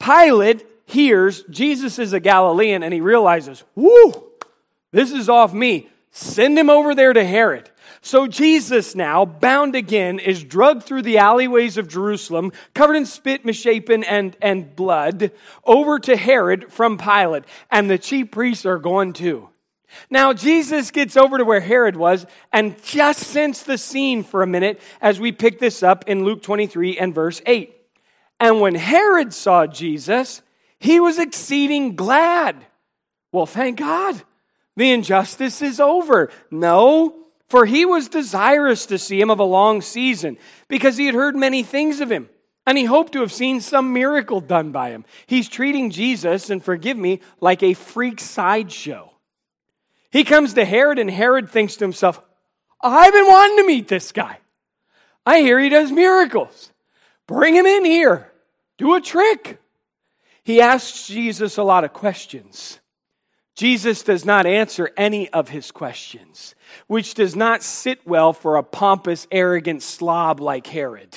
[0.00, 4.24] Pilate hears Jesus is a Galilean and he realizes, whoo,
[4.90, 5.88] this is off me.
[6.10, 7.69] Send him over there to Herod.
[8.02, 13.44] So Jesus now, bound again, is drugged through the alleyways of Jerusalem, covered in spit,
[13.44, 15.32] misshapen, and, and blood,
[15.64, 17.44] over to Herod from Pilate.
[17.70, 19.50] And the chief priests are going too.
[20.08, 24.46] Now, Jesus gets over to where Herod was and just sends the scene for a
[24.46, 27.74] minute as we pick this up in Luke 23 and verse 8.
[28.38, 30.42] And when Herod saw Jesus,
[30.78, 32.56] he was exceeding glad.
[33.32, 34.22] Well, thank God.
[34.76, 36.30] The injustice is over.
[36.50, 40.38] No, for he was desirous to see him of a long season
[40.68, 42.30] because he had heard many things of him.
[42.64, 45.04] And he hoped to have seen some miracle done by him.
[45.26, 49.10] He's treating Jesus, and forgive me, like a freak sideshow.
[50.12, 52.22] He comes to Herod, and Herod thinks to himself,
[52.80, 54.38] I've been wanting to meet this guy.
[55.26, 56.70] I hear he does miracles.
[57.26, 58.30] Bring him in here.
[58.78, 59.60] Do a trick.
[60.44, 62.78] He asks Jesus a lot of questions.
[63.56, 66.54] Jesus does not answer any of his questions,
[66.86, 71.14] which does not sit well for a pompous, arrogant slob like Herod,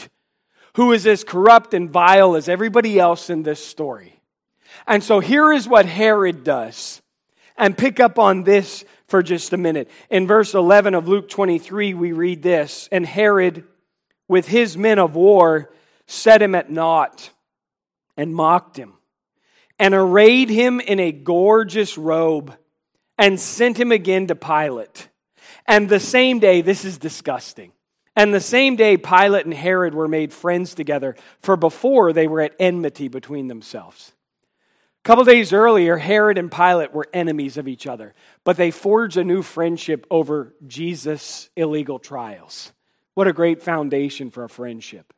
[0.75, 4.19] who is as corrupt and vile as everybody else in this story.
[4.87, 7.01] And so here is what Herod does
[7.57, 9.89] and pick up on this for just a minute.
[10.09, 13.63] In verse 11 of Luke 23, we read this And Herod,
[14.27, 15.71] with his men of war,
[16.07, 17.29] set him at naught
[18.17, 18.93] and mocked him,
[19.79, 22.55] and arrayed him in a gorgeous robe,
[23.17, 25.09] and sent him again to Pilate.
[25.65, 27.71] And the same day, this is disgusting.
[28.15, 32.41] And the same day, Pilate and Herod were made friends together, for before they were
[32.41, 34.13] at enmity between themselves.
[35.03, 39.17] A couple days earlier, Herod and Pilate were enemies of each other, but they forged
[39.17, 42.71] a new friendship over Jesus' illegal trials.
[43.13, 45.13] What a great foundation for a friendship.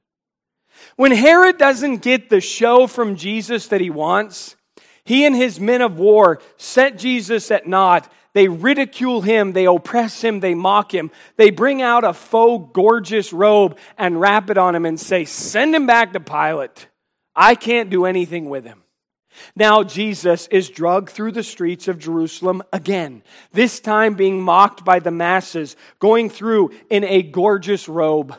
[0.96, 4.56] When Herod doesn't get the show from Jesus that he wants,
[5.04, 8.12] he and his men of war set Jesus at naught.
[8.36, 11.10] They ridicule him, they oppress him, they mock him.
[11.38, 15.74] They bring out a faux gorgeous robe and wrap it on him and say, Send
[15.74, 16.90] him back to Pilate.
[17.34, 18.84] I can't do anything with him.
[19.56, 23.24] Now Jesus is dragged through the streets of Jerusalem again,
[23.54, 28.36] this time being mocked by the masses, going through in a gorgeous robe.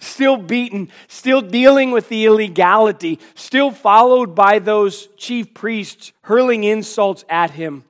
[0.00, 7.26] Still beaten, still dealing with the illegality, still followed by those chief priests hurling insults
[7.28, 7.84] at him.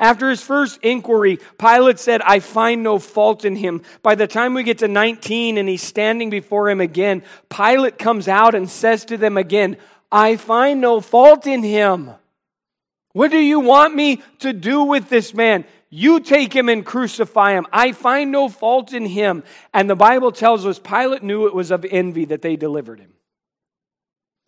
[0.00, 3.82] After his first inquiry, Pilate said, I find no fault in him.
[4.02, 8.26] By the time we get to 19 and he's standing before him again, Pilate comes
[8.26, 9.76] out and says to them again,
[10.10, 12.12] I find no fault in him.
[13.12, 15.66] What do you want me to do with this man?
[15.90, 17.66] You take him and crucify him.
[17.70, 19.44] I find no fault in him.
[19.74, 23.12] And the Bible tells us Pilate knew it was of envy that they delivered him.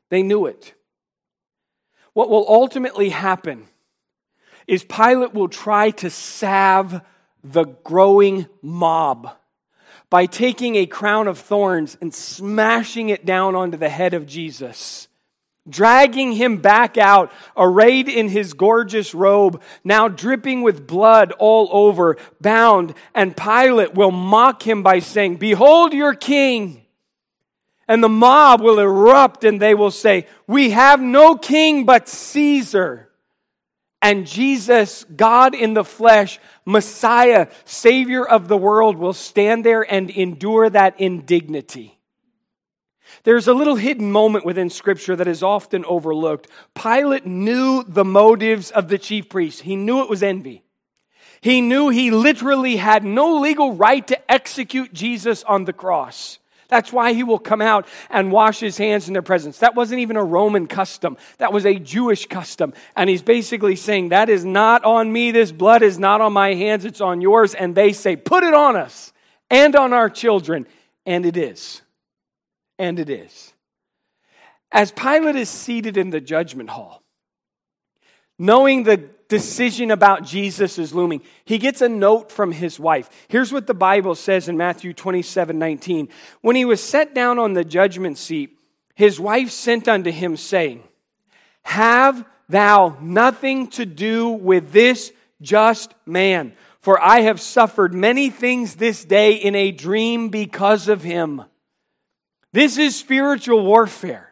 [0.09, 0.73] They knew it.
[2.15, 3.67] What will ultimately happen
[4.67, 7.01] is Pilate will try to salve
[7.43, 9.37] the growing mob
[10.11, 15.09] by taking a crown of thorns and smashing it down onto the head of Jesus
[15.69, 22.17] dragging him back out, arrayed in his gorgeous robe, now dripping with blood all over,
[22.41, 22.95] bound.
[23.15, 26.85] And Pilate will mock him by saying, Behold your king.
[27.89, 33.09] And the mob will erupt and they will say, We have no king but Caesar.
[34.03, 40.11] And Jesus, God in the flesh, Messiah, Savior of the world, will stand there and
[40.11, 41.97] endure that indignity.
[43.23, 46.49] There's a little hidden moment within Scripture that is often overlooked.
[46.75, 50.65] Pilate knew the motives of the chief priests, he knew it was envy.
[51.41, 56.39] He knew he literally had no legal right to execute Jesus on the cross.
[56.73, 59.59] That's why he will come out and wash his hands in their presence.
[59.59, 61.19] That wasn't even a Roman custom.
[61.37, 62.73] That was a Jewish custom.
[62.97, 65.33] And he's basically saying, That is not on me.
[65.33, 66.87] This blood is not on my hands.
[66.87, 67.53] It's on yours.
[67.53, 69.13] And they say, Put it on us
[69.51, 70.67] and on our children.
[71.05, 71.83] And it is
[72.79, 73.53] and it is.
[74.71, 77.03] As Pilate is seated in the judgment hall,
[78.39, 83.09] knowing the decision about Jesus is looming, he gets a note from his wife.
[83.29, 86.11] Here's what the Bible says in Matthew 27 19.
[86.43, 88.59] When he was set down on the judgment seat,
[88.95, 90.83] his wife sent unto him, saying,
[91.63, 98.75] Have thou nothing to do with this just man, for I have suffered many things
[98.75, 101.43] this day in a dream because of him.
[102.53, 104.29] This is spiritual warfare.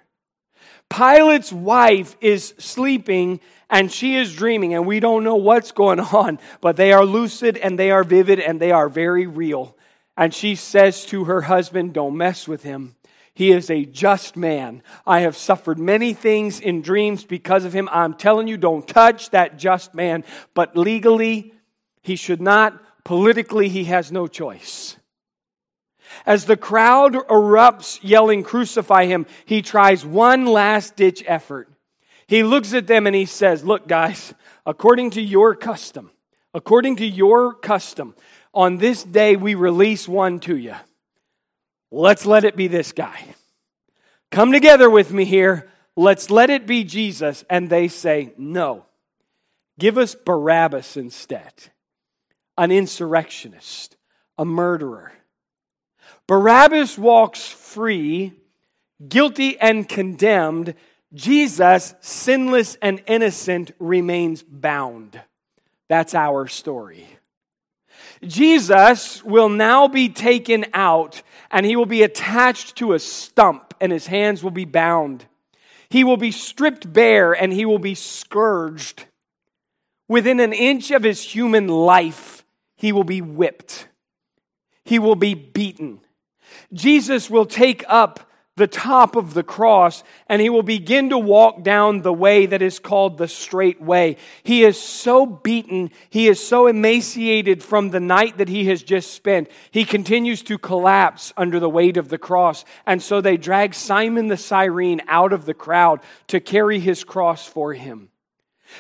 [0.90, 3.40] Pilate's wife is sleeping
[3.70, 7.56] and she is dreaming, and we don't know what's going on, but they are lucid
[7.56, 9.76] and they are vivid and they are very real.
[10.16, 12.96] And she says to her husband, Don't mess with him.
[13.32, 14.82] He is a just man.
[15.06, 17.88] I have suffered many things in dreams because of him.
[17.90, 20.24] I'm telling you, don't touch that just man.
[20.52, 21.54] But legally,
[22.02, 22.78] he should not.
[23.04, 24.96] Politically, he has no choice.
[26.26, 31.69] As the crowd erupts yelling, Crucify him, he tries one last ditch effort.
[32.30, 36.12] He looks at them and he says, Look, guys, according to your custom,
[36.54, 38.14] according to your custom,
[38.54, 40.76] on this day we release one to you.
[41.90, 43.34] Let's let it be this guy.
[44.30, 45.68] Come together with me here.
[45.96, 47.44] Let's let it be Jesus.
[47.50, 48.86] And they say, No.
[49.80, 51.52] Give us Barabbas instead,
[52.56, 53.96] an insurrectionist,
[54.38, 55.10] a murderer.
[56.28, 58.34] Barabbas walks free,
[59.08, 60.76] guilty and condemned.
[61.12, 65.20] Jesus, sinless and innocent, remains bound.
[65.88, 67.06] That's our story.
[68.22, 73.90] Jesus will now be taken out and he will be attached to a stump and
[73.90, 75.26] his hands will be bound.
[75.88, 79.06] He will be stripped bare and he will be scourged.
[80.06, 82.44] Within an inch of his human life,
[82.76, 83.88] he will be whipped.
[84.84, 86.00] He will be beaten.
[86.72, 88.29] Jesus will take up
[88.60, 92.60] the top of the cross and he will begin to walk down the way that
[92.60, 94.18] is called the straight way.
[94.42, 99.14] He is so beaten, he is so emaciated from the night that he has just
[99.14, 99.50] spent.
[99.70, 102.66] He continues to collapse under the weight of the cross.
[102.84, 107.46] And so they drag Simon the Cyrene out of the crowd to carry his cross
[107.46, 108.09] for him.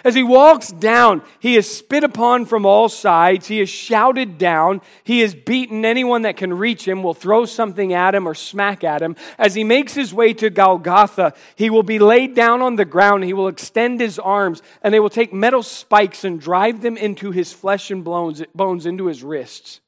[0.04, 3.48] As he walks down, he is spit upon from all sides.
[3.48, 4.80] He is shouted down.
[5.04, 5.84] He is beaten.
[5.84, 9.16] Anyone that can reach him will throw something at him or smack at him.
[9.38, 13.24] As he makes his way to Golgotha, he will be laid down on the ground.
[13.24, 17.30] He will extend his arms, and they will take metal spikes and drive them into
[17.30, 19.80] his flesh and bones, bones into his wrists.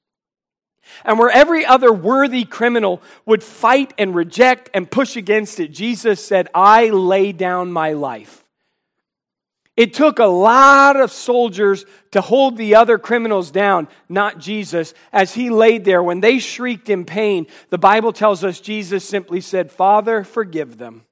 [1.04, 6.22] And where every other worthy criminal would fight and reject and push against it, Jesus
[6.24, 8.41] said, I lay down my life
[9.76, 14.92] it took a lot of soldiers to hold the other criminals down, not Jesus.
[15.12, 19.40] As he laid there, when they shrieked in pain, the Bible tells us Jesus simply
[19.40, 21.06] said, Father, forgive them,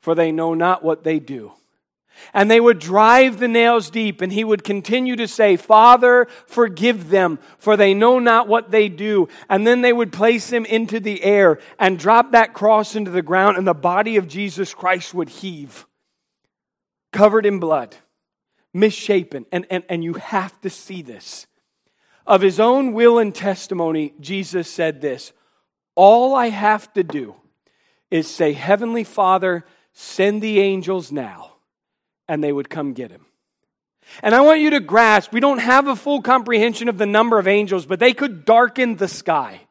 [0.00, 1.52] for they know not what they do.
[2.32, 7.10] And they would drive the nails deep, and he would continue to say, Father, forgive
[7.10, 9.28] them, for they know not what they do.
[9.50, 13.22] And then they would place him into the air and drop that cross into the
[13.22, 15.86] ground, and the body of Jesus Christ would heave
[17.12, 17.96] covered in blood,
[18.74, 19.46] misshapen.
[19.52, 21.46] And, and, and you have to see this.
[22.26, 25.32] Of his own will and testimony, Jesus said this
[25.94, 27.34] All I have to do
[28.10, 31.54] is say, Heavenly Father, send the angels now,
[32.28, 33.26] and they would come get him.
[34.22, 37.38] And I want you to grasp, we don't have a full comprehension of the number
[37.38, 39.62] of angels, but they could darken the sky.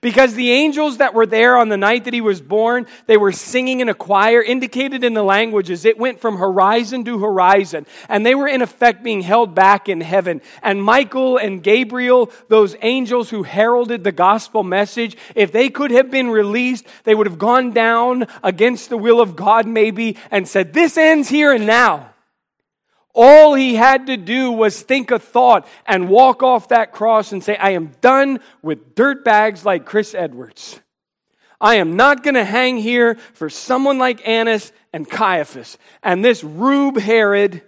[0.00, 3.32] Because the angels that were there on the night that he was born, they were
[3.32, 5.84] singing in a choir, indicated in the languages.
[5.84, 7.86] It went from horizon to horizon.
[8.08, 10.40] And they were in effect being held back in heaven.
[10.62, 16.10] And Michael and Gabriel, those angels who heralded the gospel message, if they could have
[16.10, 20.72] been released, they would have gone down against the will of God maybe and said,
[20.72, 22.11] This ends here and now.
[23.14, 27.44] All he had to do was think a thought and walk off that cross and
[27.44, 30.80] say, I am done with dirt bags like Chris Edwards.
[31.60, 36.42] I am not going to hang here for someone like Annas and Caiaphas and this
[36.42, 37.62] Rube Herod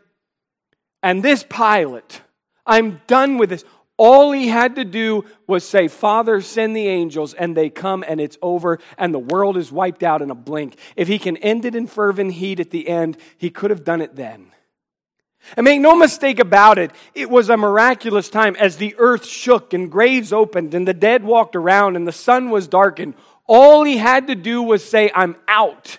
[1.02, 2.22] and this Pilate.
[2.66, 3.64] I'm done with this.
[3.96, 8.20] All he had to do was say, Father, send the angels, and they come, and
[8.20, 10.76] it's over, and the world is wiped out in a blink.
[10.96, 14.00] If he can end it in fervent heat at the end, he could have done
[14.00, 14.50] it then.
[15.56, 19.72] And make no mistake about it, it was a miraculous time as the earth shook
[19.72, 23.14] and graves opened and the dead walked around and the sun was darkened.
[23.46, 25.98] All he had to do was say, I'm out.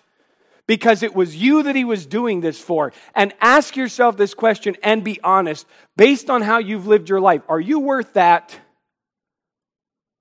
[0.68, 2.92] Because it was you that he was doing this for.
[3.14, 5.68] And ask yourself this question and be honest.
[5.96, 8.60] Based on how you've lived your life, are you worth that?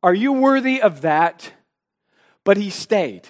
[0.02, 1.50] Are you worthy of that?
[2.44, 3.26] But he stayed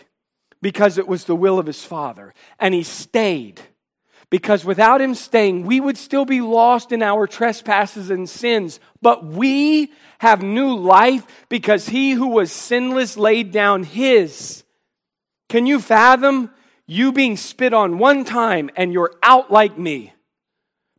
[0.61, 2.35] because it was the will of his father.
[2.59, 3.61] And he stayed
[4.31, 8.81] because without him staying, we would still be lost in our trespasses and sins.
[9.01, 14.65] But we have new life because he who was sinless laid down his.
[15.49, 16.51] Can you fathom
[16.87, 20.13] you being spit on one time and you're out like me?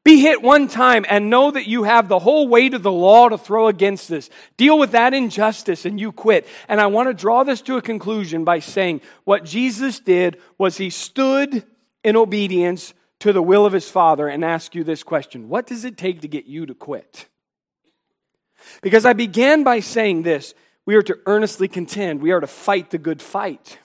[0.05, 3.27] Be hit one time and know that you have the whole weight of the law
[3.27, 4.29] to throw against this.
[4.55, 6.47] Deal with that injustice and you quit.
[6.69, 10.77] And I want to draw this to a conclusion by saying what Jesus did was
[10.77, 11.65] he stood
[12.03, 15.85] in obedience to the will of his Father and ask you this question What does
[15.85, 17.27] it take to get you to quit?
[18.81, 20.53] Because I began by saying this
[20.85, 23.79] we are to earnestly contend, we are to fight the good fight.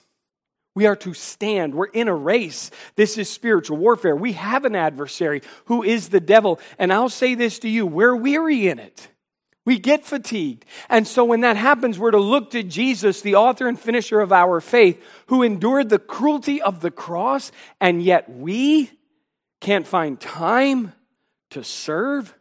[0.73, 1.75] We are to stand.
[1.75, 2.71] We're in a race.
[2.95, 4.15] This is spiritual warfare.
[4.15, 6.61] We have an adversary who is the devil.
[6.79, 9.09] And I'll say this to you we're weary in it.
[9.65, 10.65] We get fatigued.
[10.89, 14.31] And so when that happens, we're to look to Jesus, the author and finisher of
[14.31, 18.89] our faith, who endured the cruelty of the cross, and yet we
[19.61, 20.93] can't find time
[21.51, 22.33] to serve?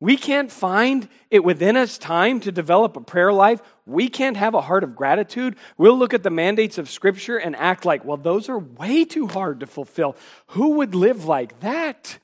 [0.00, 3.60] We can't find it within us time to develop a prayer life.
[3.86, 5.56] We can't have a heart of gratitude.
[5.76, 9.26] We'll look at the mandates of Scripture and act like, well, those are way too
[9.26, 10.16] hard to fulfill.
[10.48, 12.18] Who would live like that?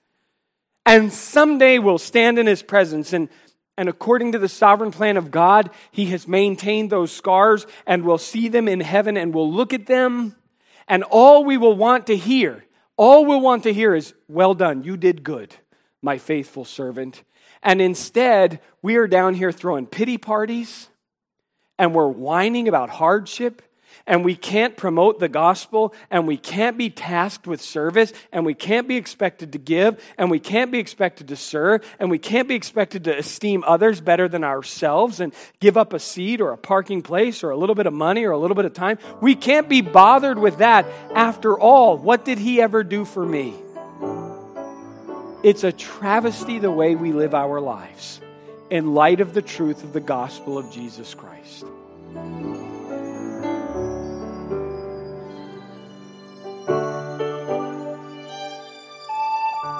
[0.84, 3.28] And someday we'll stand in His presence and
[3.78, 8.18] and according to the sovereign plan of God, He has maintained those scars, and we'll
[8.18, 10.36] see them in heaven, and we'll look at them,
[10.86, 12.64] and all we will want to hear,
[12.96, 15.54] all we'll want to hear is, Well done, you did good,
[16.00, 17.22] my faithful servant.
[17.62, 20.88] And instead, we are down here throwing pity parties,
[21.78, 23.62] and we're whining about hardship,
[24.06, 28.54] and we can't promote the gospel, and we can't be tasked with service, and we
[28.54, 32.48] can't be expected to give, and we can't be expected to serve, and we can't
[32.48, 36.58] be expected to esteem others better than ourselves and give up a seat or a
[36.58, 38.98] parking place or a little bit of money or a little bit of time.
[39.20, 40.86] We can't be bothered with that.
[41.14, 43.54] After all, what did he ever do for me?
[45.42, 48.20] It's a travesty the way we live our lives
[48.70, 51.64] in light of the truth of the gospel of Jesus Christ.